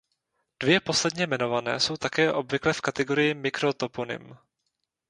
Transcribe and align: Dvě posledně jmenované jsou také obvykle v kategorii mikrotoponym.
Dvě 0.63 0.79
posledně 0.79 1.23
jmenované 1.23 1.79
jsou 1.79 1.97
také 1.97 2.33
obvykle 2.33 2.73
v 2.73 2.81
kategorii 2.81 3.33
mikrotoponym. 3.33 4.37